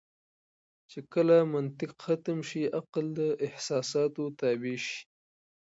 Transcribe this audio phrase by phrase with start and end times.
[0.91, 4.99] چې کله منطق ختم شي عقل د احساساتو تابع شي.